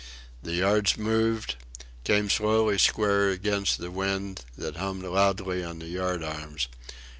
The 0.41 0.55
yards 0.55 0.97
moved, 0.97 1.57
came 2.03 2.27
slowly 2.27 2.79
square 2.79 3.29
against 3.29 3.77
the 3.77 3.91
wind, 3.91 4.43
that 4.57 4.77
hummed 4.77 5.03
loudly 5.03 5.63
on 5.63 5.77
the 5.77 5.89
yard 5.89 6.23
arms. 6.23 6.67